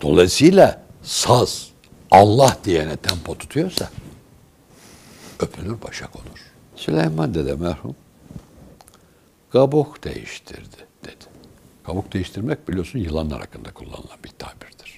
[0.00, 1.70] Dolayısıyla saz
[2.10, 3.90] Allah diyene tempo tutuyorsa
[5.40, 6.52] öpülür başak olur.
[6.76, 7.96] Süleyman dede merhum
[9.52, 11.24] kabuk değiştirdi dedi.
[11.84, 14.96] Kabuk değiştirmek biliyorsun yılanlar hakkında kullanılan bir tabirdir.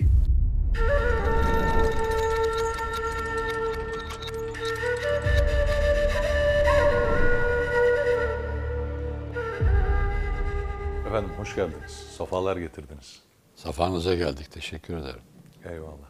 [11.07, 11.93] Efendim hoş geldiniz.
[12.19, 13.23] Safalar getirdiniz.
[13.63, 14.53] Safanıza geldik.
[14.53, 15.21] Teşekkür ederim.
[15.65, 16.09] Eyvallah.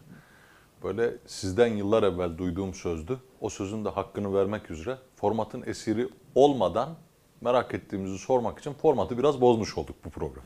[0.83, 3.21] Böyle sizden yıllar evvel duyduğum sözdü.
[3.41, 6.97] O sözün de hakkını vermek üzere formatın esiri olmadan
[7.41, 10.45] merak ettiğimizi sormak için formatı biraz bozmuş olduk bu program.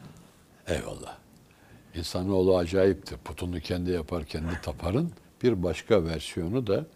[0.66, 1.16] Eyvallah.
[1.94, 3.16] İnsanoğlu acayiptir.
[3.16, 5.12] Putunu kendi yapar, kendi taparın.
[5.42, 6.86] Bir başka versiyonu da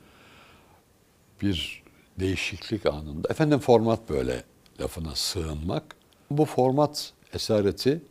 [1.42, 1.82] bir
[2.20, 3.28] değişiklik anında.
[3.30, 4.44] Efendim format böyle
[4.80, 5.96] lafına sığınmak.
[6.30, 8.02] Bu format esareti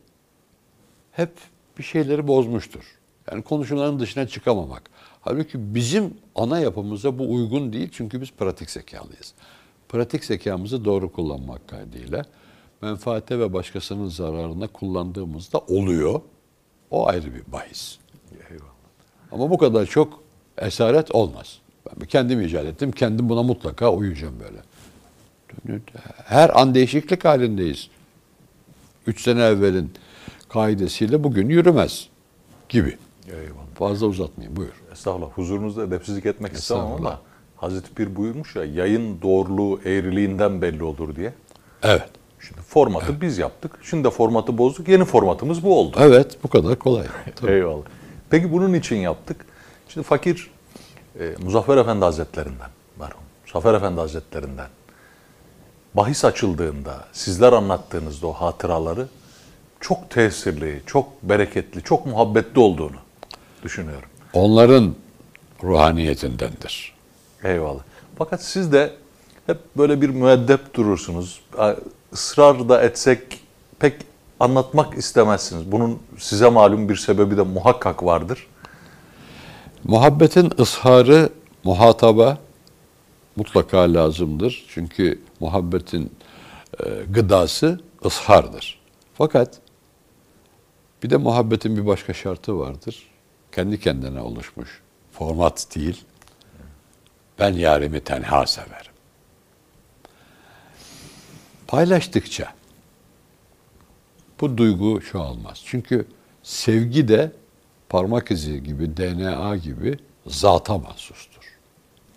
[1.12, 1.32] hep
[1.80, 2.98] bir şeyleri bozmuştur.
[3.30, 4.82] Yani konuşulanın dışına çıkamamak.
[5.20, 9.34] Halbuki bizim ana yapımıza bu uygun değil çünkü biz pratik zekalıyız.
[9.88, 12.24] Pratik zekamızı doğru kullanmak kaydıyla
[12.82, 16.20] menfaate ve başkasının zararına kullandığımızda oluyor.
[16.90, 17.98] O ayrı bir bahis.
[18.50, 18.70] Eyvallah.
[19.32, 20.22] Ama bu kadar çok
[20.58, 21.58] esaret olmaz.
[22.00, 22.92] Ben kendim icat ettim.
[22.92, 24.62] Kendim buna mutlaka uyuyacağım böyle.
[26.24, 27.90] Her an değişiklik halindeyiz.
[29.06, 29.92] Üç sene evvelin
[30.52, 32.08] kaidesiyle bugün yürümez
[32.68, 32.98] gibi.
[33.26, 33.66] Eyvallah.
[33.74, 34.82] Fazla uzatmayayım buyur.
[34.92, 35.30] Estağfurullah.
[35.30, 37.20] Huzurunuzda edepsizlik etmek istemem ama.
[37.56, 41.32] Hazreti Pir buyurmuş ya yayın doğruluğu eğriliğinden belli olur diye.
[41.82, 42.08] Evet.
[42.40, 43.78] Şimdi formatı biz yaptık.
[43.82, 44.88] Şimdi de formatı bozduk.
[44.88, 45.96] Yeni formatımız bu oldu.
[46.00, 47.06] Evet bu kadar kolay.
[47.36, 47.50] Tabii.
[47.52, 47.82] Eyvallah.
[48.30, 49.46] Peki bunun için yaptık.
[49.88, 50.50] Şimdi fakir
[51.20, 54.68] e, Muzaffer Efendi Hazretlerinden, merhum, Muzaffer Efendi Hazretlerinden
[55.94, 59.06] bahis açıldığında, sizler anlattığınızda o hatıraları
[59.80, 62.96] çok tesirli, çok bereketli, çok muhabbetli olduğunu
[63.62, 64.08] düşünüyorum.
[64.32, 64.94] Onların
[65.62, 66.94] ruhaniyetindendir.
[67.44, 67.82] Eyvallah.
[68.18, 68.92] Fakat siz de
[69.46, 71.40] hep böyle bir müeddep durursunuz.
[72.12, 73.40] Israr da etsek
[73.78, 73.94] pek
[74.40, 75.72] anlatmak istemezsiniz.
[75.72, 78.46] Bunun size malum bir sebebi de muhakkak vardır.
[79.84, 81.28] Muhabbetin ısharı
[81.64, 82.38] muhataba
[83.36, 84.64] mutlaka lazımdır.
[84.68, 86.12] Çünkü muhabbetin
[86.80, 88.80] e, gıdası ıshardır.
[89.14, 89.58] Fakat
[91.02, 93.08] bir de muhabbetin bir başka şartı vardır.
[93.52, 94.82] Kendi kendine oluşmuş.
[95.12, 96.04] Format değil.
[97.38, 98.92] Ben yarimi tenha severim.
[101.66, 102.54] Paylaştıkça
[104.40, 105.62] bu duygu çoğalmaz.
[105.64, 106.06] Çünkü
[106.42, 107.32] sevgi de
[107.88, 111.42] parmak izi gibi, DNA gibi zata mahsustur.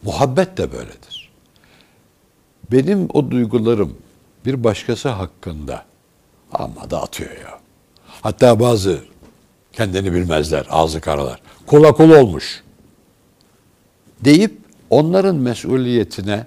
[0.04, 1.32] Muhabbet de böyledir.
[2.72, 3.98] Benim o duygularım
[4.46, 5.86] bir başkası hakkında
[6.52, 7.63] ama da atıyor ya.
[8.24, 9.00] Hatta bazı
[9.74, 11.42] kendini bilmezler, ağzı karalar.
[11.68, 12.64] Kola kol olmuş.
[14.22, 14.58] Deyip
[14.90, 16.46] onların mesuliyetine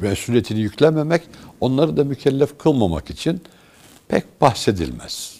[0.00, 1.22] mesuliyetini yüklememek,
[1.60, 3.42] onları da mükellef kılmamak için
[4.08, 5.36] pek bahsedilmez.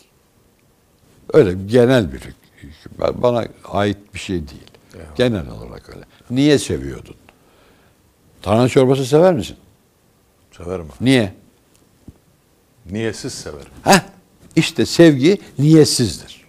[1.33, 2.93] Öyle genel bir hük- hüküm.
[3.23, 4.71] Bana ait bir şey değil.
[5.17, 6.05] Genel olarak öyle.
[6.31, 7.15] Niye seviyordun?
[8.43, 9.57] Tarhana çorbası sever misin?
[10.57, 10.87] Severim.
[11.01, 11.35] Niye?
[12.91, 13.73] Niyesiz severim.
[13.85, 14.01] Heh,
[14.57, 16.45] işte sevgi niyetsizdir.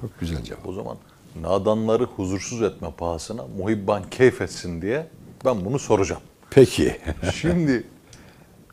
[0.00, 0.68] Çok güzel cevap.
[0.68, 0.96] O zaman
[1.40, 5.06] nadanları huzursuz etme pahasına muhibban keyif etsin diye
[5.44, 6.22] ben bunu soracağım.
[6.50, 7.00] Peki.
[7.34, 7.86] Şimdi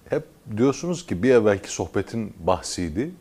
[0.10, 0.24] hep
[0.58, 3.12] diyorsunuz ki bir evvelki sohbetin bahsiydi.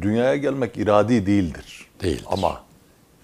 [0.00, 1.86] Dünyaya gelmek iradi değildir.
[2.02, 2.24] Değildir.
[2.26, 2.62] Ama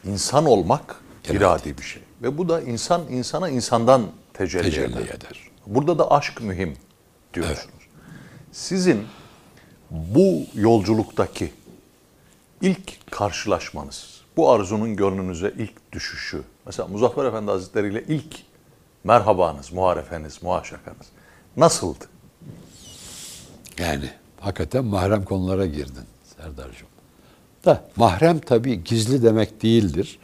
[0.05, 1.37] insan olmak İradi.
[1.37, 2.03] iradi bir şey.
[2.23, 4.03] Ve bu da insan insana insandan
[4.35, 5.03] tecelli, Tecelli eder.
[5.03, 5.51] eder.
[5.67, 6.77] Burada da aşk mühim
[7.35, 7.75] diyorsunuz.
[8.53, 9.03] Sizin
[9.91, 11.53] bu yolculuktaki
[12.61, 18.37] ilk karşılaşmanız, bu arzunun gönlünüze ilk düşüşü, mesela Muzaffer Efendi Hazretleri ile ilk
[19.05, 21.07] merhabanız, muharefeniz, muhaşakanız
[21.57, 22.05] nasıldı?
[23.79, 24.11] Yani
[24.41, 26.05] hakikaten mahrem konulara girdin
[26.37, 26.89] Serdar'cığım.
[27.65, 30.19] Da mahrem tabii gizli demek değildir.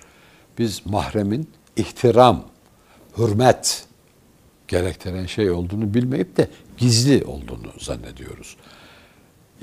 [0.59, 2.45] Biz mahremin ihtiram,
[3.19, 3.85] hürmet
[4.69, 8.57] gerektiren şey olduğunu bilmeyip de gizli olduğunu zannediyoruz.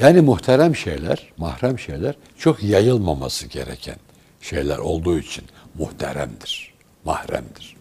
[0.02, 3.96] Yani muhterem şeyler, mahrem şeyler çok yayılmaması gereken
[4.42, 5.44] şeyler olduğu için
[5.76, 6.74] muhteremdir,
[7.06, 7.76] mahremdir.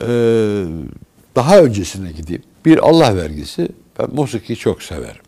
[0.00, 0.66] Ee,
[1.36, 2.42] daha öncesine gideyim.
[2.64, 3.68] Bir Allah vergisi,
[3.98, 5.22] ben musiki çok severim.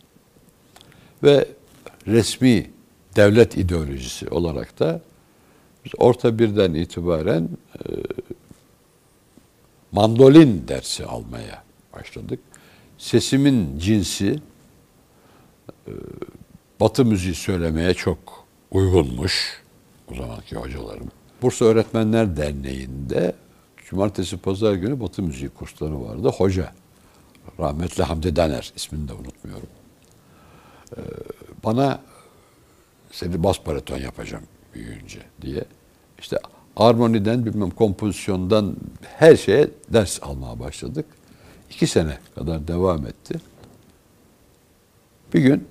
[1.23, 1.45] Ve
[2.07, 2.71] resmi
[3.15, 5.01] devlet ideolojisi olarak da
[5.97, 7.81] orta birden itibaren e,
[9.91, 11.63] mandolin dersi almaya
[11.93, 12.39] başladık.
[12.97, 14.39] Sesimin cinsi
[16.79, 19.63] Batı müziği söylemeye çok uygunmuş.
[20.11, 21.11] o zamanki hocalarım.
[21.41, 23.35] Bursa Öğretmenler Derneği'nde
[23.89, 26.31] cumartesi pazar günü Batı müziği kursları vardı.
[26.37, 26.73] Hoca
[27.59, 29.67] rahmetli Hamdi Daner ismini de unutmuyorum.
[30.97, 31.01] Ee,
[31.63, 32.01] bana
[33.11, 34.43] seni bas bariton yapacağım
[34.73, 35.63] büyüyünce diye.
[36.19, 36.39] İşte
[36.75, 41.05] armoniden bilmem kompozisyondan her şeye ders almaya başladık.
[41.69, 43.39] İki sene kadar devam etti.
[45.33, 45.67] Bir gün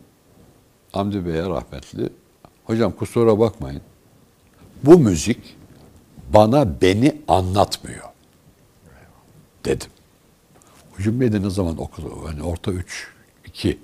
[0.96, 2.08] Hamdi Bey'e rahmetli,
[2.64, 3.82] hocam kusura bakmayın,
[4.82, 5.56] bu müzik
[6.34, 8.08] bana beni anlatmıyor
[9.64, 9.90] dedim.
[10.98, 12.12] O cümleyi de ne zaman okudum?
[12.26, 13.08] Yani orta 3,
[13.44, 13.78] 2,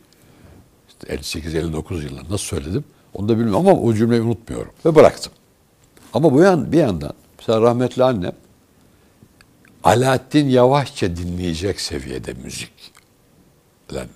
[0.89, 5.33] işte 58-59 yılında nasıl söyledim onu da bilmiyorum ama o cümleyi unutmuyorum ve bıraktım.
[6.13, 8.33] Ama bu yan, bir yandan mesela rahmetli annem
[9.85, 12.93] Alaaddin Yavaşça dinleyecek seviyede müzik.
[13.93, 14.07] Lan,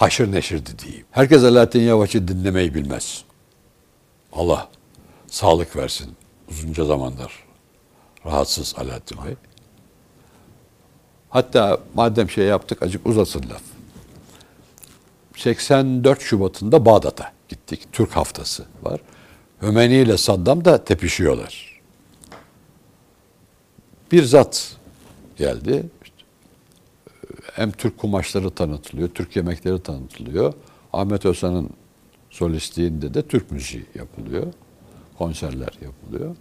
[0.00, 1.06] haşır neşirdi diyeyim.
[1.10, 3.24] Herkes Alaaddin Yavaş'ı dinlemeyi bilmez.
[4.32, 4.68] Allah
[5.26, 6.16] sağlık versin.
[6.50, 7.32] Uzunca zamandır
[8.26, 9.34] rahatsız Alaaddin Bey.
[11.30, 13.62] Hatta madem şey yaptık acık uzasın laf.
[15.36, 17.92] 84 Şubat'ında Bağdat'a gittik.
[17.92, 19.00] Türk haftası var.
[19.62, 21.80] Hümeyni ile Saddam da tepişiyorlar.
[24.12, 24.76] Bir zat
[25.36, 25.86] geldi.
[27.60, 30.52] Hem Türk kumaşları tanıtılıyor, Türk yemekleri tanıtılıyor.
[30.92, 31.70] Ahmet Özhan'ın
[32.30, 34.46] solistliğinde de Türk müziği yapılıyor.
[35.18, 36.36] Konserler yapılıyor.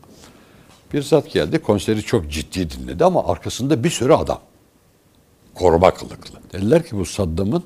[0.93, 4.39] Bir zat geldi, konseri çok ciddi dinledi ama arkasında bir sürü adam.
[5.55, 6.39] Koruma kılıklı.
[6.53, 7.63] Dediler ki bu Saddam'ın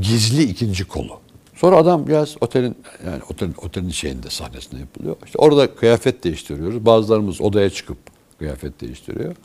[0.00, 1.20] gizli ikinci kolu.
[1.54, 5.16] Sonra adam biraz otelin yani otelin, otelin şeyinde sahnesinde yapılıyor.
[5.24, 6.86] İşte orada kıyafet değiştiriyoruz.
[6.86, 7.98] Bazılarımız odaya çıkıp
[8.38, 9.36] kıyafet değiştiriyor.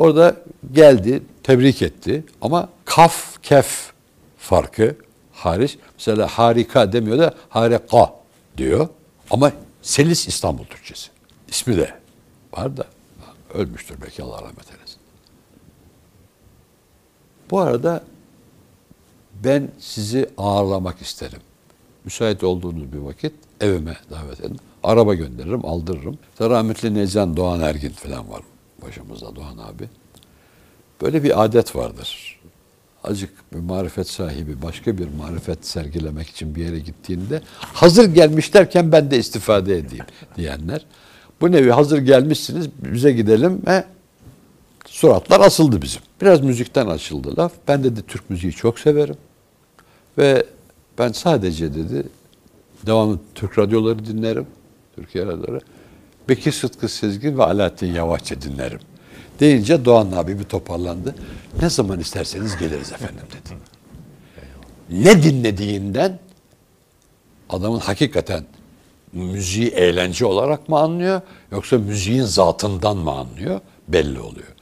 [0.00, 0.36] Orada
[0.72, 3.92] geldi, tebrik etti ama kaf kef
[4.38, 4.96] farkı
[5.32, 5.78] hariç.
[5.98, 8.14] Mesela harika demiyor da harika
[8.56, 8.88] diyor.
[9.30, 9.52] Ama
[9.82, 11.10] Selis İstanbul Türkçesi.
[11.48, 11.94] İsmi de
[12.52, 12.84] var da
[13.54, 14.98] ölmüştür belki Allah rahmet eylesin.
[17.50, 18.04] Bu arada
[19.44, 21.40] ben sizi ağırlamak isterim.
[22.04, 24.60] Müsait olduğunuz bir vakit evime davet edin.
[24.82, 26.18] Araba gönderirim, aldırırım.
[26.32, 28.42] İşte rahmetli Necan Doğan Ergin falan var
[28.82, 29.88] başımızda Doğan abi.
[31.02, 32.40] Böyle bir adet vardır.
[33.04, 38.92] Acık bir marifet sahibi başka bir marifet sergilemek için bir yere gittiğinde hazır gelmiş derken
[38.92, 40.04] ben de istifade edeyim
[40.36, 40.86] diyenler.
[41.40, 43.84] Bu nevi hazır gelmişsiniz bize gidelim ve
[44.86, 46.02] suratlar asıldı bizim.
[46.20, 47.52] Biraz müzikten açıldı laf.
[47.68, 49.16] Ben dedi Türk müziği çok severim.
[50.18, 50.46] Ve
[50.98, 52.02] ben sadece dedi
[52.86, 54.46] devamlı Türk radyoları dinlerim.
[54.96, 55.60] Türkiye radyoları.
[56.30, 58.80] Bekir Sıtkı Sezgin ve Alaaddin Yavaşça dinlerim.
[59.40, 61.14] Deyince Doğan abi bir toparlandı.
[61.62, 63.58] Ne zaman isterseniz geliriz efendim dedi.
[64.90, 66.18] Ne dinlediğinden
[67.48, 68.44] adamın hakikaten
[69.12, 71.20] müziği eğlence olarak mı anlıyor
[71.52, 74.54] yoksa müziğin zatından mı anlıyor belli oluyor.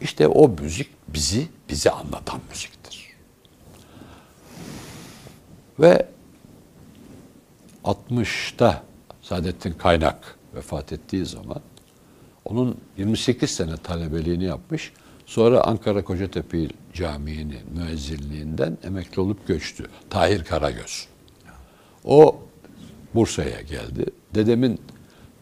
[0.00, 3.06] İşte o müzik bizi bize anlatan müziktir.
[5.80, 6.06] Ve
[7.84, 8.82] 60'ta
[9.22, 11.60] Saadettin Kaynak vefat ettiği zaman
[12.44, 14.92] onun 28 sene talebeliğini yapmış.
[15.26, 19.84] Sonra Ankara Kocatepe Camii'nin müezzinliğinden emekli olup göçtü.
[20.10, 21.06] Tahir Karagöz.
[22.04, 22.36] O
[23.14, 24.04] Bursa'ya geldi.
[24.34, 24.80] Dedemin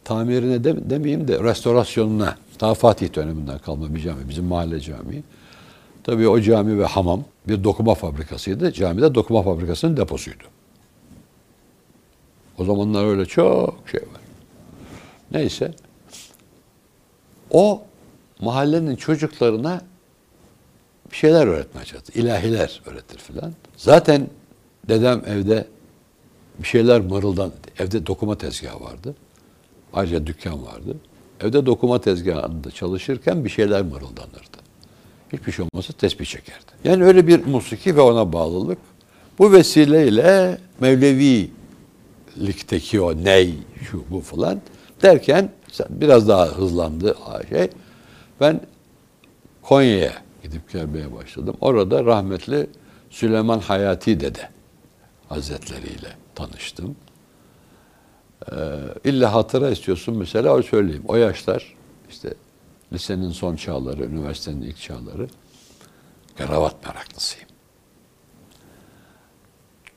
[0.05, 5.23] tamirine de, demeyeyim de restorasyonuna, daha Fatih döneminden kalma bir cami, bizim mahalle camii.
[6.05, 8.73] Tabii o cami ve hamam bir dokuma fabrikasıydı.
[8.73, 10.45] Camide dokuma fabrikasının deposuydu.
[12.59, 14.28] O zamanlar öyle çok şey var.
[15.33, 15.75] Neyse.
[17.51, 17.83] O
[18.41, 19.81] mahallenin çocuklarına
[21.11, 22.13] bir şeyler öğretmeye çalıştı.
[22.15, 23.53] İlahiler öğretir filan.
[23.77, 24.29] Zaten
[24.89, 25.67] dedem evde
[26.59, 27.53] bir şeyler mırıldan.
[27.79, 29.15] Evde dokuma tezgahı vardı.
[29.93, 30.97] Ayrıca dükkan vardı.
[31.41, 34.59] Evde dokuma tezgahında çalışırken bir şeyler mırıldanırdı.
[35.33, 36.73] Hiçbir şey olmasa tesbih çekerdi.
[36.85, 38.79] Yani öyle bir musiki ve ona bağlılık.
[39.39, 43.55] Bu vesileyle Mevlevi'likteki o ney,
[43.91, 44.61] şu bu falan
[45.03, 45.51] derken
[45.91, 47.17] biraz daha hızlandı
[47.49, 47.71] şey.
[48.41, 48.61] Ben
[49.63, 50.13] Konya'ya
[50.43, 51.57] gidip gelmeye başladım.
[51.61, 52.71] Orada rahmetli
[53.11, 54.49] Süleyman Hayati Dede
[55.29, 56.97] Hazretleriyle tanıştım.
[58.53, 58.55] Ee,
[59.05, 61.05] illa hatıra istiyorsun mesela o söyleyeyim.
[61.09, 61.75] O yaşlar
[62.11, 62.35] işte
[62.93, 65.29] lisenin son çağları, üniversitenin ilk çağları
[66.37, 67.49] kravat meraklısıyım.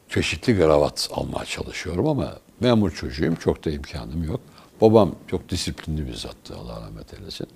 [0.09, 3.35] Çeşitli kravat almaya çalışıyorum ama memur çocuğuyum.
[3.35, 4.41] Çok da imkanım yok.
[4.81, 7.47] Babam çok disiplinli bir zattı Allah rahmet eylesin.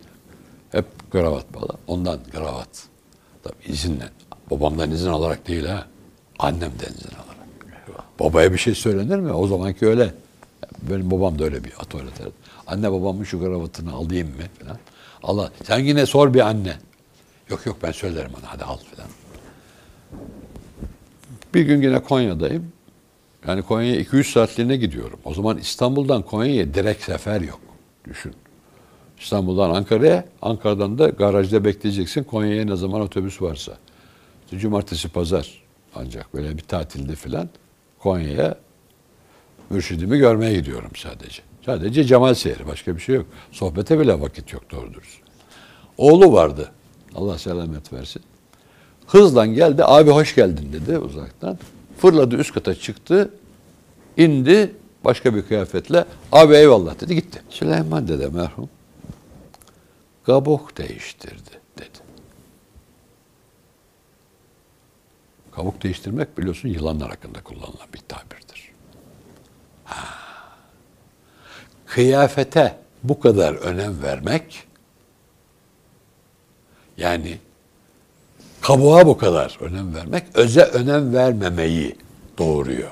[0.71, 1.77] Hep kravat bağlı.
[1.87, 2.87] Ondan kravat.
[3.43, 4.09] Tabii izinle.
[4.51, 5.87] Babamdan izin alarak değil ha.
[6.39, 7.35] Annemden izin alarak.
[8.19, 9.31] Babaya bir şey söylenir mi?
[9.31, 10.13] O zamanki öyle.
[10.81, 12.27] Benim babam da öyle bir otoriter.
[12.67, 14.77] Anne babamın şu kravatını alayım mı falan.
[15.23, 16.77] Allah sen yine sor bir anne.
[17.49, 19.09] Yok yok ben söylerim ona hadi al falan.
[21.53, 22.71] Bir gün yine Konya'dayım.
[23.47, 25.19] Yani Konya'ya 2-3 saatliğine gidiyorum.
[25.25, 27.59] O zaman İstanbul'dan Konya'ya direkt sefer yok.
[28.09, 28.33] Düşün.
[29.19, 33.77] İstanbul'dan Ankara'ya, Ankara'dan da garajda bekleyeceksin Konya'ya ne zaman otobüs varsa.
[34.45, 35.63] İşte cumartesi, pazar
[35.95, 37.49] ancak böyle bir tatilde filan
[37.99, 38.55] Konya'ya
[39.69, 41.41] mürşidimi görmeye gidiyorum sadece.
[41.65, 43.25] Sadece Cemal seyri, başka bir şey yok.
[43.51, 45.19] Sohbete bile vakit yok doğru dürüst.
[45.97, 46.71] Oğlu vardı.
[47.15, 48.21] Allah selamet versin.
[49.07, 49.83] Hızla geldi.
[49.85, 51.57] Abi hoş geldin dedi uzaktan.
[51.97, 53.33] Fırladı üst kata çıktı.
[54.17, 56.05] indi başka bir kıyafetle.
[56.31, 57.41] Abi eyvallah dedi gitti.
[57.49, 58.69] Süleyman dede merhum
[60.25, 61.99] kabuk değiştirdi dedi.
[65.51, 68.71] Kabuk değiştirmek biliyorsun yılanlar hakkında kullanılan bir tabirdir.
[69.85, 70.05] Ha.
[71.85, 74.67] Kıyafete bu kadar önem vermek
[76.97, 77.39] yani
[78.67, 81.95] kabuğa bu kadar önem vermek öze önem vermemeyi
[82.37, 82.91] doğuruyor.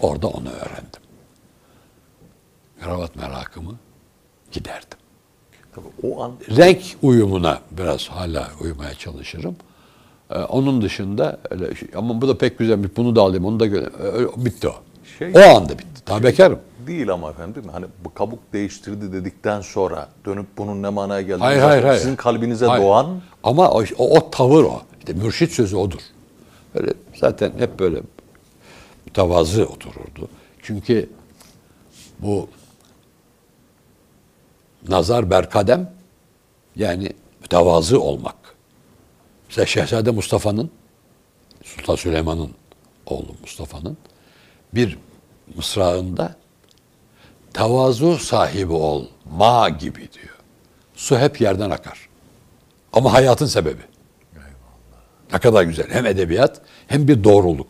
[0.00, 1.00] Orada onu öğrendim.
[2.80, 3.74] Kravat merakımı
[4.52, 4.98] giderdim.
[5.74, 9.56] Tabii o an renk uyumuna biraz hala uyumaya çalışırım.
[10.30, 12.90] Ee, onun dışında öyle şey, ama bu da pek güzelmiş.
[12.96, 13.90] Bunu da alayım, onu da göre
[14.36, 14.74] bitti o.
[15.18, 16.06] Şey- o anda bitti.
[16.06, 16.58] Daha bekarım.
[16.86, 17.64] Değil ama efendim?
[17.72, 22.00] Hani bu kabuk değiştirdi dedikten sonra dönüp bunun ne manaya geldiğini Hayır hayır hayır.
[22.00, 22.82] sizin kalbinize Hayır.
[22.84, 24.82] doğan Ama o, o, o tavır o.
[24.98, 26.00] İşte mürşit sözü odur.
[26.74, 28.00] Böyle zaten hep böyle
[29.06, 30.28] mütevazı otururdu.
[30.62, 31.10] Çünkü
[32.18, 32.48] bu
[34.88, 35.92] nazar berkadem
[36.76, 37.08] yani
[37.40, 38.36] mütevazı olmak.
[39.48, 40.70] Mesela Şehzade Mustafa'nın
[41.64, 42.50] Sultan Süleyman'ın
[43.06, 43.96] oğlu Mustafa'nın
[44.74, 44.98] bir
[45.56, 46.36] mısrağında
[47.54, 50.38] tevazu sahibi ol ma gibi diyor.
[50.94, 52.08] Su hep yerden akar.
[52.92, 53.82] Ama hayatın sebebi.
[55.32, 55.90] Ne kadar güzel.
[55.90, 57.68] Hem edebiyat hem bir doğruluk.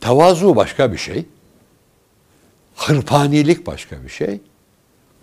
[0.00, 1.26] Tevazu başka bir şey.
[2.76, 4.40] Hırpanilik başka bir şey.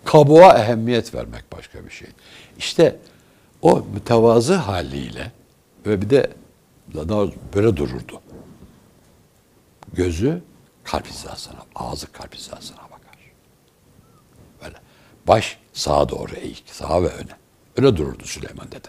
[0.04, 2.08] Kabuğa ehemmiyet vermek başka bir şey.
[2.58, 2.96] İşte
[3.62, 5.32] o mütevazı haliyle
[5.86, 6.30] ve bir de
[6.94, 8.20] daha böyle dururdu.
[9.92, 10.42] Gözü
[10.90, 13.18] kalp hizasına, ağzı kalp hizasına bakar.
[14.62, 14.76] Böyle
[15.26, 17.32] baş sağa doğru eğik, sağa ve öne.
[17.76, 18.88] Öyle dururdu Süleyman dede.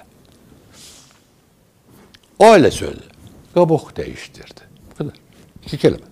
[2.39, 3.06] O öyle söyledi.
[3.53, 4.62] Kabuk değiştirdi.
[4.91, 5.13] Bu kadar.
[5.65, 6.06] İki kelime.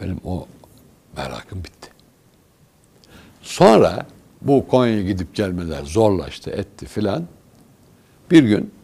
[0.00, 0.46] Benim o
[1.16, 1.90] merakım bitti.
[3.42, 4.06] Sonra
[4.40, 7.26] bu Konya'ya gidip gelmeler zorlaştı, etti filan.
[8.30, 8.74] Bir gün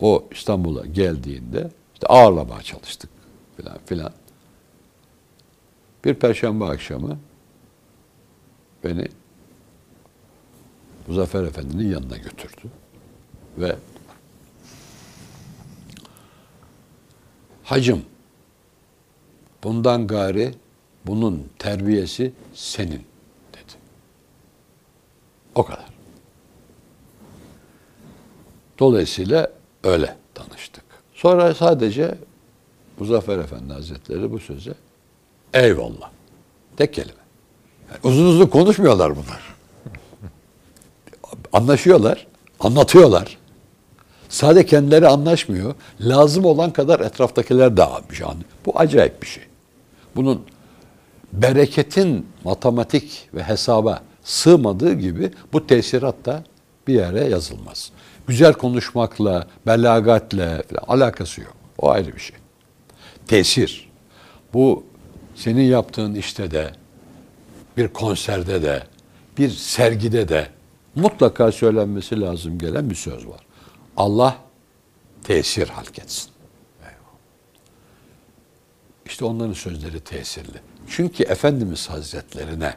[0.00, 3.13] o İstanbul'a geldiğinde işte ağırlamaya çalıştık
[3.56, 4.12] filan filan.
[6.04, 7.18] Bir perşembe akşamı
[8.84, 9.08] beni
[11.06, 12.70] Muzaffer Efendi'nin yanına götürdü.
[13.58, 13.76] Ve
[17.64, 18.02] hacım
[19.64, 20.54] bundan gari
[21.06, 23.02] bunun terbiyesi senin
[23.52, 23.72] dedi.
[25.54, 25.94] O kadar.
[28.78, 29.52] Dolayısıyla
[29.84, 30.84] öyle tanıştık.
[31.14, 32.18] Sonra sadece
[32.98, 34.74] Muzaffer Efendi Hazretleri bu söze
[35.54, 36.10] eyvallah.
[36.76, 37.12] Tek kelime.
[37.88, 39.42] Yani uzun uzun konuşmuyorlar bunlar.
[41.52, 42.26] Anlaşıyorlar,
[42.60, 43.38] anlatıyorlar.
[44.28, 45.74] Sade kendileri anlaşmıyor.
[46.00, 48.22] Lazım olan kadar etraftakiler de almış.
[48.66, 49.42] Bu acayip bir şey.
[50.16, 50.42] Bunun
[51.32, 56.44] bereketin matematik ve hesaba sığmadığı gibi bu tesirat da
[56.86, 57.90] bir yere yazılmaz.
[58.26, 61.54] Güzel konuşmakla, belagatle falan alakası yok.
[61.78, 62.36] O ayrı bir şey.
[63.26, 63.90] Tesir.
[64.52, 64.84] Bu
[65.34, 66.72] senin yaptığın işte de,
[67.76, 68.82] bir konserde de,
[69.38, 70.48] bir sergide de
[70.94, 73.40] mutlaka söylenmesi lazım gelen bir söz var.
[73.96, 74.36] Allah
[75.24, 76.34] tesir halk etsin.
[79.06, 80.60] İşte onların sözleri tesirli.
[80.88, 82.74] Çünkü Efendimiz Hazretlerine,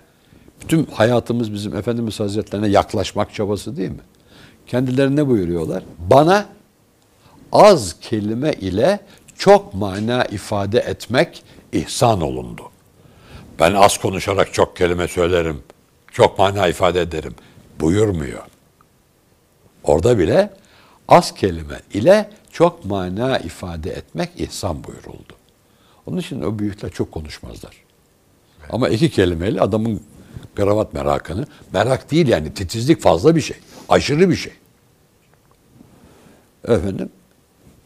[0.62, 4.02] bütün hayatımız bizim Efendimiz Hazretlerine yaklaşmak çabası değil mi?
[4.68, 5.84] Kendileri ne buyuruyorlar?
[6.10, 6.46] Bana
[7.52, 9.00] az kelime ile
[9.38, 12.62] çok mana ifade etmek ihsan olundu.
[13.60, 15.64] Ben az konuşarak çok kelime söylerim,
[16.12, 17.36] çok mana ifade ederim
[17.80, 18.44] buyurmuyor.
[19.84, 20.54] Orada bile
[21.08, 25.34] az kelime ile çok mana ifade etmek ihsan buyuruldu.
[26.06, 27.74] Onun için o büyükler çok konuşmazlar.
[28.70, 30.02] Ama iki kelimeyle adamın
[30.56, 33.58] kravat merakını, merak değil yani titizlik fazla bir şey.
[33.90, 34.54] Aşırı bir şey.
[36.68, 37.10] Efendim,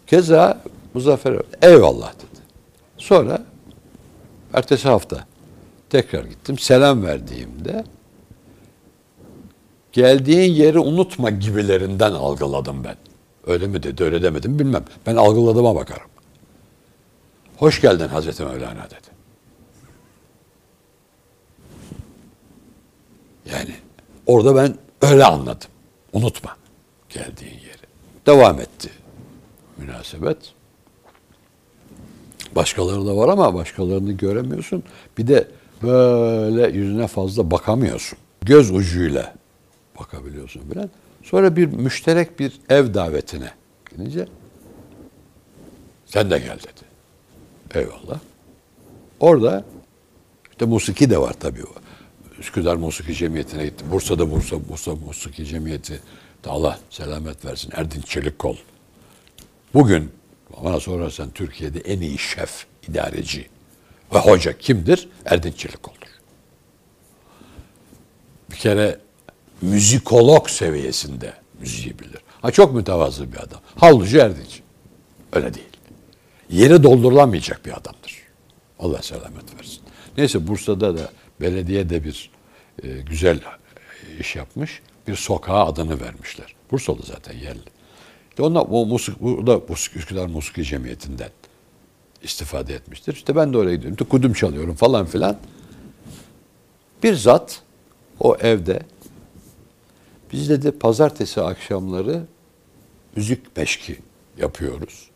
[0.08, 0.62] keza
[0.94, 2.42] Muzaffer eyvallah dedi.
[2.98, 3.46] Sonra
[4.54, 5.26] Ertesi hafta
[5.90, 6.58] tekrar gittim.
[6.58, 7.84] Selam verdiğimde
[9.92, 12.96] geldiğin yeri unutma gibilerinden algıladım ben.
[13.48, 14.86] Öyle mi dedi, öyle demedim bilmem.
[15.06, 16.08] Ben algıladığıma bakarım.
[17.58, 19.12] Hoş geldin Hazreti Mevlana dedi.
[23.52, 23.76] Yani
[24.26, 25.70] orada ben öyle anladım.
[26.14, 26.58] Unutma
[27.10, 27.82] geldiğin yeri.
[28.26, 28.90] Devam etti
[29.78, 30.38] münasebet.
[32.56, 34.84] Başkaları da var ama başkalarını göremiyorsun.
[35.18, 35.48] Bir de
[35.84, 38.20] böyle yüzüne fazla bakamıyorsun.
[38.42, 39.36] Göz ucuyla
[40.00, 40.90] bakabiliyorsun filan.
[41.24, 43.52] Sonra bir müşterek bir ev davetine
[43.92, 44.28] gidince
[46.06, 46.92] sen de gel dedi.
[47.76, 48.20] Eyvallah.
[49.20, 49.64] Orada
[50.52, 51.64] işte musiki de var tabii.
[52.40, 53.86] Üsküdar Musiki Cemiyeti'ne gitti.
[53.92, 56.00] Bursa'da Bursa, Bursa Musiki Cemiyeti.
[56.46, 57.72] Allah selamet versin.
[57.76, 58.56] Erdinç Çelikkol.
[59.74, 60.12] Bugün
[60.64, 63.48] bana sorarsan Türkiye'de en iyi şef, idareci
[64.14, 65.10] ve hoca kimdir?
[65.26, 66.08] Erdinç Çelikkol'dur.
[68.52, 69.00] Bir kere
[69.62, 72.22] müzikolog seviyesinde müziği bilir.
[72.42, 73.62] Ha çok mütevazı bir adam.
[73.76, 74.62] Havlucu Erdinç.
[75.34, 75.68] Öyle değil.
[76.50, 78.22] Yeri doldurulamayacak bir adamdır.
[78.80, 79.82] Allah selamet versin.
[80.18, 81.10] Neyse Bursa'da da
[81.42, 82.32] belediye de bir
[82.84, 83.40] e, güzel
[84.20, 84.82] iş yapmış.
[85.08, 86.56] Bir sokağa adını vermişler.
[86.72, 87.64] Bursalı zaten yerli.
[88.32, 91.30] İşte onlar o musik, bu da musik, Üsküdar Musiki Cemiyeti'nden
[92.24, 93.14] istifade etmiştir.
[93.14, 93.94] İşte ben de oraya gidiyorum.
[93.94, 95.38] İşte kudüm çalıyorum falan filan.
[97.04, 97.62] Bir zat
[98.20, 98.82] o evde
[100.34, 102.24] biz dedi pazartesi akşamları
[103.16, 104.00] müzik peşki
[104.38, 105.10] yapıyoruz.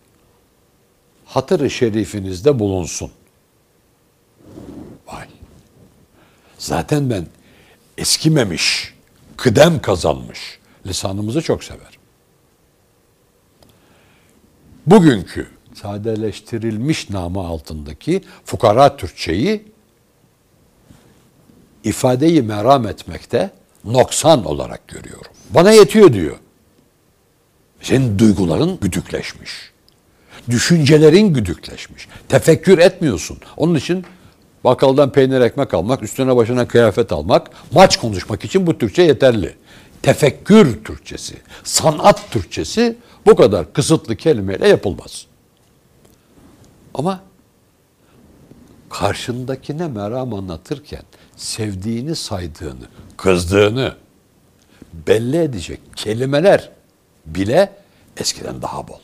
[1.26, 3.12] Hatırı şerifinizde bulunsun.
[5.08, 5.28] Vay.
[6.58, 7.28] Zaten ben
[7.98, 8.94] eskimemiş,
[9.38, 11.95] kıdem kazanmış lisanımızı çok severim.
[14.88, 19.66] Bugünkü sadeleştirilmiş namı altındaki fukara Türkçeyi
[21.84, 23.52] ifadeyi meram etmekte
[23.84, 25.32] noksan olarak görüyorum.
[25.50, 26.36] Bana yetiyor diyor.
[27.82, 29.52] Senin duyguların güdükleşmiş.
[30.50, 32.08] Düşüncelerin güdükleşmiş.
[32.30, 33.38] Tefekkür etmiyorsun.
[33.58, 34.06] Onun için
[34.64, 39.56] bakkaldan peynir ekmek almak, üstüne başına kıyafet almak, maç konuşmak için bu Türkçe yeterli.
[40.02, 45.28] Tefekkür Türkçesi, sanat Türkçesi bu kadar kısıtlı kelimeyle yapılmaz.
[46.94, 47.22] Ama
[48.90, 51.04] karşındakine meram anlatırken
[51.36, 53.96] sevdiğini saydığını, kızdığını
[54.94, 56.70] belli edecek kelimeler
[57.26, 57.74] bile
[58.18, 59.00] eskiden daha bol.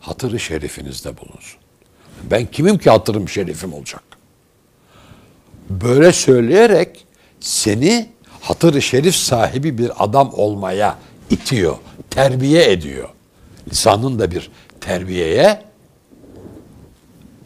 [0.00, 1.60] Hatırı şerifinizde bulunsun.
[2.30, 4.02] Ben kimim ki hatırım şerifim olacak?
[5.70, 7.06] Böyle söyleyerek
[7.40, 8.08] seni
[8.40, 10.98] hatırı şerif sahibi bir adam olmaya
[11.30, 11.76] itiyor,
[12.10, 13.08] terbiye ediyor.
[13.70, 15.64] Lisanın da bir terbiyeye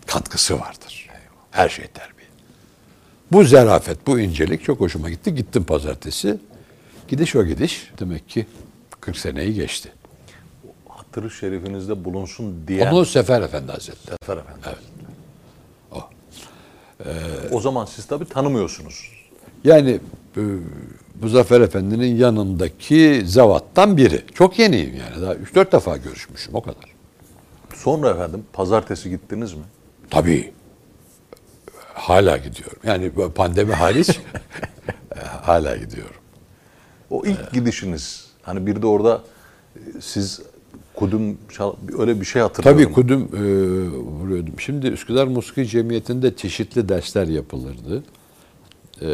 [0.07, 1.09] katkısı vardır.
[1.51, 2.29] Her şey terbiye.
[3.33, 5.35] Bu zerafet, bu incelik çok hoşuma gitti.
[5.35, 6.39] Gittim pazartesi.
[7.09, 7.91] Gidiş o gidiş.
[8.01, 8.47] Demek ki
[9.01, 9.93] 40 seneyi geçti.
[10.89, 12.91] Hatırı şerifinizde bulunsun diye.
[12.91, 14.17] Onu Sefer Efendi Hazretleri.
[14.23, 14.59] Sefer Efendi.
[14.67, 14.93] Evet.
[17.53, 19.09] O zaman siz tabii tanımıyorsunuz.
[19.65, 20.01] Yani
[20.37, 20.41] e,
[21.23, 24.23] Muzaffer Efendi'nin yanındaki zevattan biri.
[24.35, 25.23] Çok yeniyim yani.
[25.23, 26.85] Daha 3-4 defa görüşmüşüm o kadar.
[27.75, 29.63] Sonra efendim pazartesi gittiniz mi?
[30.11, 30.53] Tabii.
[31.95, 32.79] Hala gidiyorum.
[32.85, 34.21] Yani pandemi hariç
[35.43, 36.21] hala gidiyorum.
[37.11, 38.27] O ilk gidişiniz.
[38.43, 39.23] Hani bir de orada
[39.77, 40.41] e, siz
[40.95, 41.39] kudüm
[41.99, 42.83] öyle bir şey hatırlıyorum.
[42.83, 43.41] Tabii kudüm e,
[44.21, 44.61] vuruyordum.
[44.61, 48.03] Şimdi Üsküdar Musiki Cemiyeti'nde çeşitli dersler yapılırdı.
[49.03, 49.09] E,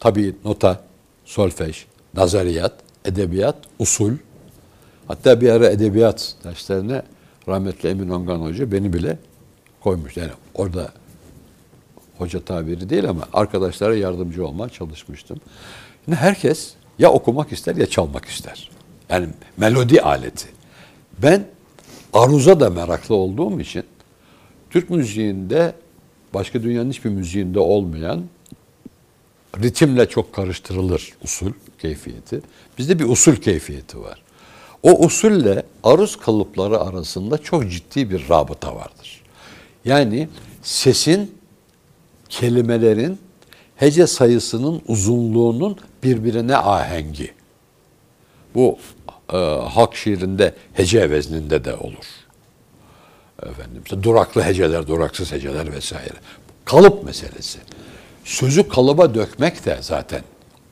[0.00, 0.80] tabii nota,
[1.26, 1.84] solfej,
[2.14, 2.72] nazariyat,
[3.04, 4.12] edebiyat, usul.
[5.08, 7.02] Hatta bir ara edebiyat derslerine
[7.48, 9.18] rahmetli Emin Ongan Hoca beni bile
[9.80, 10.16] koymuş.
[10.16, 10.92] Yani orada
[12.18, 15.40] hoca tabiri değil ama arkadaşlara yardımcı olmaya çalışmıştım.
[16.06, 18.70] Yine herkes ya okumak ister ya çalmak ister.
[19.08, 20.48] Yani melodi aleti.
[21.22, 21.46] Ben
[22.12, 23.84] aruza da meraklı olduğum için
[24.70, 25.72] Türk müziğinde
[26.34, 28.24] başka dünyanın hiçbir müziğinde olmayan
[29.62, 32.40] ritimle çok karıştırılır usul keyfiyeti.
[32.78, 34.22] Bizde bir usul keyfiyeti var.
[34.82, 39.22] O usulle aruz kalıpları arasında çok ciddi bir rabıta vardır.
[39.84, 40.28] Yani
[40.62, 41.34] sesin,
[42.28, 43.18] kelimelerin,
[43.76, 47.30] hece sayısının uzunluğunun birbirine ahengi.
[48.54, 48.78] Bu
[49.32, 49.36] e,
[49.68, 52.06] halk şiirinde hece vezninde de olur.
[53.42, 56.14] Efendim, duraklı heceler, duraksız heceler vesaire.
[56.64, 57.58] Kalıp meselesi.
[58.26, 60.22] Sözü kalıba dökmek de zaten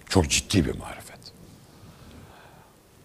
[0.08, 1.18] çok ciddi bir marifet.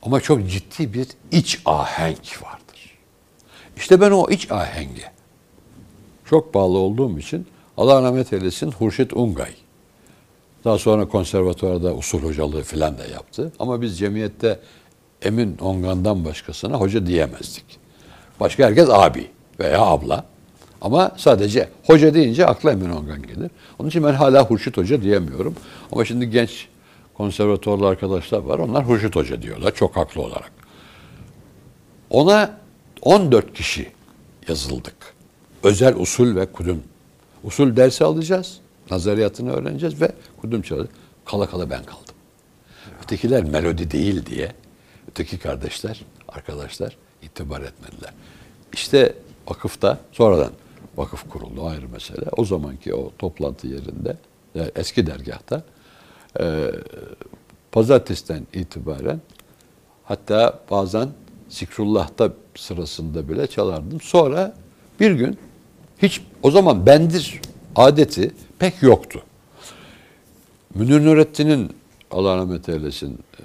[0.04, 2.98] Ama çok ciddi bir iç ahenk vardır.
[3.78, 5.12] İşte ben o iç ahenge
[6.26, 9.54] çok bağlı olduğum için Allah rahmet eylesin Hurşit Ungay.
[10.66, 13.52] Daha sonra konservatuvarda usul hocalığı filan da yaptı.
[13.60, 14.60] Ama biz cemiyette
[15.22, 17.66] Emin Ongan'dan başkasına hoca diyemezdik.
[18.40, 20.26] Başka herkes abi veya abla.
[20.82, 23.52] Ama sadece hoca deyince akla Emin Ongan gelir.
[23.80, 25.56] Onun için ben hala Hurşit Hoca diyemiyorum.
[25.92, 26.68] Ama şimdi genç
[27.14, 28.60] konservatuvarlı arkadaşlar var.
[28.60, 30.52] Onlar Hurşit Hoca diyorlar çok haklı olarak.
[32.10, 32.58] Ona
[33.02, 33.92] 14 kişi
[34.48, 34.96] yazıldık.
[35.64, 36.84] Özel usul ve kudüm.
[37.44, 38.60] Usul dersi alacağız.
[38.92, 40.12] Nazariyatını öğreneceğiz ve
[40.42, 40.90] kudüm çalacağız.
[41.26, 42.16] Kala kala ben kaldım.
[43.04, 44.52] Ötekiler melodi değil diye
[45.10, 48.14] öteki kardeşler, arkadaşlar itibar etmediler.
[48.74, 49.16] İşte
[49.48, 50.52] vakıfta sonradan
[51.00, 52.26] vakıf kuruldu ayrı mesele.
[52.38, 54.18] O zamanki o toplantı yerinde
[54.56, 55.64] yani eski dergahta
[56.40, 56.72] e,
[57.72, 59.22] pazartesiden itibaren
[60.04, 61.10] hatta bazen
[61.50, 64.02] Zikrullah'ta sırasında bile çalardım.
[64.02, 64.54] Sonra
[65.00, 65.38] bir gün
[66.02, 67.42] hiç o zaman bendir
[67.76, 69.22] adeti pek yoktu.
[70.76, 71.72] Münir Nurettin'in
[72.12, 73.44] Allah rahmet eylesin e,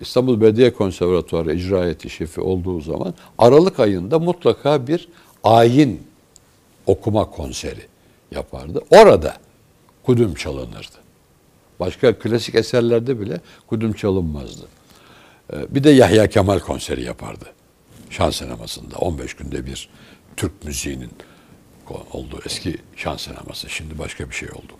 [0.00, 5.08] İstanbul Belediye Konservatuarı icra şefi olduğu zaman Aralık ayında mutlaka bir
[5.44, 6.09] ayin
[6.86, 7.86] okuma konseri
[8.30, 8.82] yapardı.
[8.90, 9.36] Orada
[10.02, 10.96] kudüm çalınırdı.
[11.80, 14.66] Başka klasik eserlerde bile kudüm çalınmazdı.
[15.52, 17.44] E, Bir de Yahya Kemal konseri yapardı.
[18.10, 19.88] Şan sinemasında 15 günde bir
[20.36, 21.10] Türk müziğinin
[22.12, 23.68] olduğu eski şan sineması.
[23.70, 24.72] Şimdi başka bir şey oldu.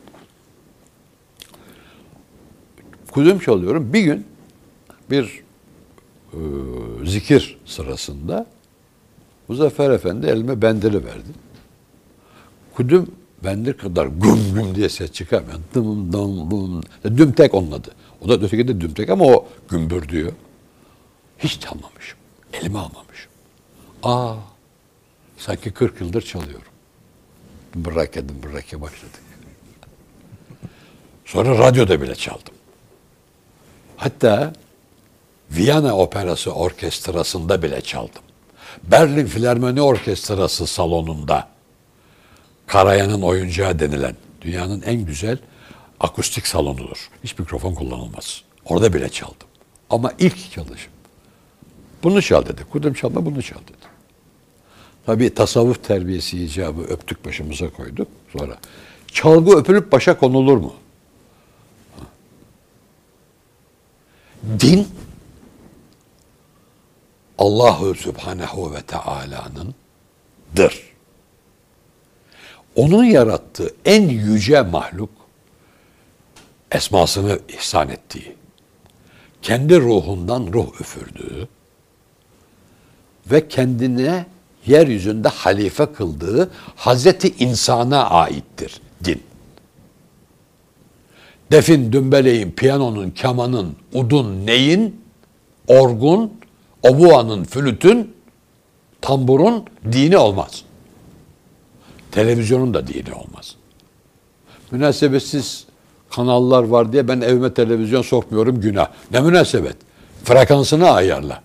[3.11, 3.93] Kudüm çalıyorum.
[3.93, 4.27] Bir gün
[5.11, 5.43] bir
[6.33, 6.39] e,
[7.07, 8.47] zikir sırasında
[9.49, 11.29] Muzaffer Efendi elime bendiri verdi.
[12.81, 13.13] Kudüm
[13.45, 15.59] bendir kadar güm güm diye ses çıkarmıyor.
[15.75, 16.83] Dım dım dım.
[17.19, 17.91] Dümtek onun adı.
[18.21, 20.33] O da öteki de dümtek ama o gümbür diyor.
[21.39, 22.19] Hiç çalmamışım.
[22.53, 23.31] Elime almamışım.
[24.03, 24.35] Aa,
[25.39, 26.73] sanki 40 yıldır çalıyorum.
[27.75, 29.23] Bırake bırake başladık.
[31.25, 32.55] Sonra radyoda bile çaldım.
[33.97, 34.53] Hatta
[35.51, 38.23] Viyana Operası Orkestrası'nda bile çaldım.
[38.83, 41.60] Berlin Filarmoni Orkestrası salonunda
[42.71, 45.39] Karayan'ın oyuncağı denilen dünyanın en güzel
[46.01, 47.11] akustik salonudur.
[47.25, 48.43] Hiç mikrofon kullanılmaz.
[48.65, 49.49] Orada bile çaldım.
[49.91, 50.93] Ama ilk çalışım.
[52.03, 52.65] Bunu çal dedi.
[52.73, 53.91] Kudüm çalma bunu çal dedi.
[55.07, 58.09] Tabi tasavvuf terbiyesi icabı öptük başımıza koyduk.
[58.39, 58.59] Sonra
[59.07, 60.75] çalgı öpülüp başa konulur mu?
[64.61, 64.89] Din
[67.39, 69.75] Allahu Subhanahu ve Teala'nın
[70.57, 70.90] dır.
[72.77, 75.11] Onun yarattığı en yüce mahluk
[76.73, 78.37] esmasını ihsan ettiği,
[79.43, 81.49] kendi ruhundan ruh üfürdüğü
[83.27, 84.27] ve kendine
[84.67, 89.23] yeryüzünde halife kıldığı Hazreti insana aittir din.
[91.53, 95.01] Defin, dümbeleğin, piyanonun, kemanın, udun, neyin,
[95.69, 96.33] orgun,
[96.83, 98.15] obuanın, flütün,
[99.01, 100.65] tamburun dini olmaz.
[102.13, 103.55] Televizyonun da dini olmaz.
[104.71, 105.65] Münasebetsiz
[106.11, 108.89] kanallar var diye ben evime televizyon sokmuyorum günah.
[109.11, 109.77] Ne münasebet?
[110.25, 111.43] Frekansını ayarla.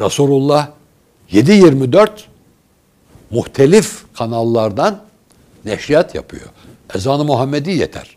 [0.00, 0.68] Resulullah
[1.32, 2.08] 7-24
[3.30, 5.02] muhtelif kanallardan
[5.64, 6.46] neşriyat yapıyor.
[6.94, 8.16] Ezanı Muhammedi yeter.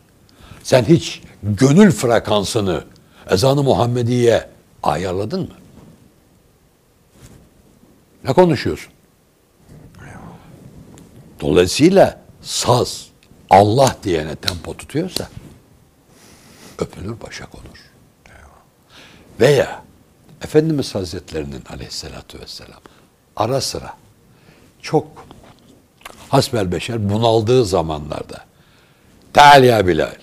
[0.62, 2.84] Sen hiç gönül frekansını
[3.30, 4.48] ezanı Muhammediye
[4.82, 5.54] ayarladın mı?
[8.24, 8.93] Ne konuşuyorsun?
[11.40, 13.06] Dolayısıyla saz
[13.50, 15.28] Allah diyene tempo tutuyorsa
[16.78, 17.90] öpülür başa konur.
[19.40, 19.82] Veya
[20.44, 22.80] Efendimiz Hazretlerinin aleyhissalatü vesselam
[23.36, 23.96] ara sıra
[24.82, 25.06] çok
[26.28, 28.44] hasbel beşer bunaldığı zamanlarda
[29.32, 30.16] Teal ya Bilal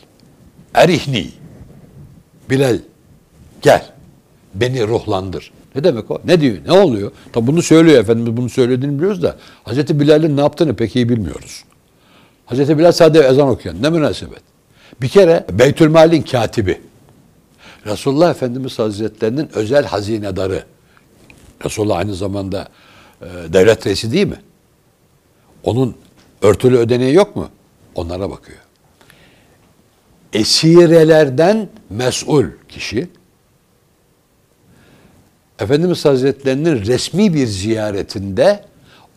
[0.73, 1.31] erihni
[2.49, 2.79] Bilal
[3.61, 3.93] gel
[4.53, 5.51] beni ruhlandır.
[5.75, 6.21] Ne demek o?
[6.25, 6.57] Ne diyor?
[6.65, 7.11] Ne oluyor?
[7.33, 11.63] Tabi bunu söylüyor Efendimiz bunu söylediğini biliyoruz da Hazreti Bilal'in ne yaptığını pek iyi bilmiyoruz.
[12.45, 13.83] Hazreti Bilal sadece ezan okuyan.
[13.83, 14.41] Ne münasebet.
[15.01, 16.81] Bir kere Beytülmal'in katibi.
[17.85, 20.63] Resulullah Efendimiz Hazretlerinin özel hazinedarı.
[21.65, 22.67] Resulullah aynı zamanda
[23.21, 24.41] e, devlet reisi değil mi?
[25.63, 25.95] Onun
[26.41, 27.49] örtülü ödeneği yok mu?
[27.95, 28.57] Onlara bakıyor.
[30.33, 33.09] Esirelerden mesul kişi
[35.61, 38.65] Efendimiz Hazretlerinin resmi bir ziyaretinde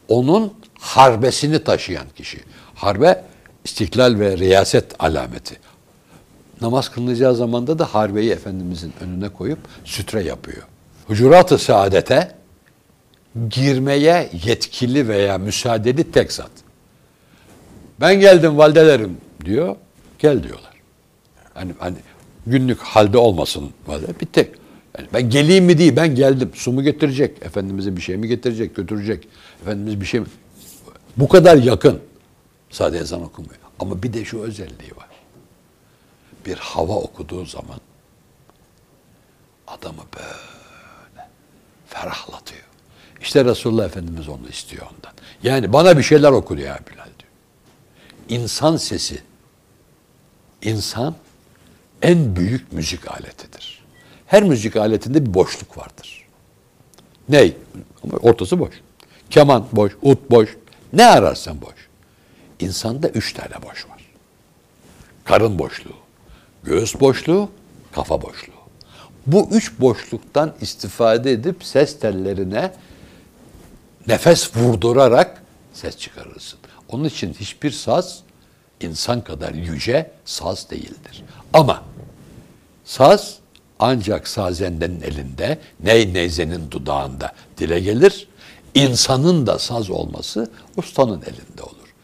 [0.09, 2.40] onun harbesini taşıyan kişi.
[2.74, 3.24] Harbe
[3.64, 5.59] istiklal ve riyaset alameti.
[6.61, 10.62] Namaz kılınacağı zamanda da harbeyi Efendimizin önüne koyup sütre yapıyor.
[11.07, 12.35] Hucurat-ı saadete
[13.50, 16.50] girmeye yetkili veya müsaadeli tek zat.
[18.00, 19.76] Ben geldim validelerim diyor.
[20.18, 20.72] Gel diyorlar.
[21.54, 21.96] Hani, hani
[22.46, 24.20] günlük halde olmasın valide.
[24.20, 24.63] Bir tek.
[24.98, 26.50] Yani ben geleyim mi değil ben geldim.
[26.54, 27.42] Su mu getirecek?
[27.42, 28.76] Efendimiz'e bir şey mi getirecek?
[28.76, 29.28] Götürecek.
[29.62, 30.26] Efendimiz bir şey mi?
[31.16, 32.00] Bu kadar yakın.
[32.70, 33.54] Sadece ezan okumuyor.
[33.78, 35.09] Ama bir de şu özelliği var.
[36.46, 37.80] Bir hava okuduğu zaman
[39.66, 41.28] adamı böyle
[41.87, 42.62] ferahlatıyor.
[43.20, 45.12] İşte Resulullah Efendimiz onu istiyor ondan.
[45.42, 47.33] Yani bana bir şeyler okur ya Bilal diyor.
[48.28, 49.22] İnsan sesi,
[50.62, 51.14] insan
[52.02, 53.84] en büyük müzik aletidir.
[54.35, 56.27] Her müzik aletinde bir boşluk vardır.
[57.29, 57.57] Ney?
[58.23, 58.75] Ortası boş.
[59.31, 60.57] Keman boş, ut boş.
[60.92, 61.88] Ne ararsan boş.
[62.61, 64.11] İnsanda üç tane boş var.
[65.25, 65.97] Karın boşluğu,
[66.64, 67.51] göğüs boşluğu,
[67.92, 68.55] kafa boşluğu.
[69.27, 72.73] Bu üç boşluktan istifade edip ses tellerine
[74.07, 75.42] nefes vurdurarak
[75.73, 76.59] ses çıkarırsın.
[76.88, 78.23] Onun için hiçbir saz
[78.81, 81.25] insan kadar yüce saz değildir.
[81.53, 81.83] Ama
[82.85, 83.43] saz
[83.79, 88.29] ancak sazendenin elinde, ney neyzenin dudağında dile gelir.
[88.75, 91.95] İnsanın da saz olması ustanın elinde olur.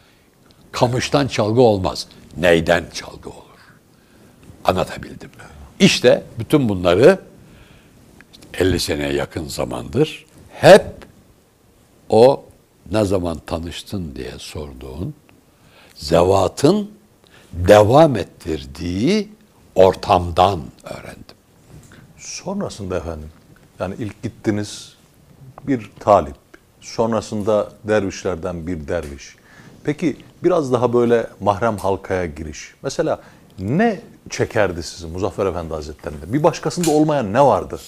[0.71, 2.07] Kamıştan çalgı olmaz,
[2.37, 3.41] neyden çalgı olur.
[4.65, 5.29] Anlatabildim?
[5.79, 7.19] İşte bütün bunları
[8.53, 10.85] 50 seneye yakın zamandır hep
[12.09, 12.43] o
[12.91, 15.13] ne zaman tanıştın diye sorduğun
[15.95, 16.91] zevatın
[17.53, 19.29] devam ettirdiği
[19.75, 21.40] ortamdan öğrendim.
[22.21, 23.29] Sonrasında efendim,
[23.79, 24.95] yani ilk gittiniz
[25.67, 26.35] bir talip,
[26.81, 29.35] sonrasında dervişlerden bir derviş.
[29.83, 32.73] Peki biraz daha böyle mahrem halkaya giriş.
[32.83, 33.21] Mesela
[33.59, 36.33] ne çekerdi sizi Muzaffer Efendi Hazretleri'nde?
[36.33, 37.79] Bir başkasında olmayan ne vardı?